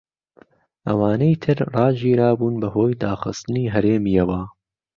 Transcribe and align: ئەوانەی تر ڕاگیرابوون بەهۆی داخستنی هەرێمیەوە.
ئەوانەی 0.85 1.35
تر 1.43 1.57
ڕاگیرابوون 1.73 2.55
بەهۆی 2.61 2.99
داخستنی 3.05 3.71
هەرێمیەوە. 3.73 4.41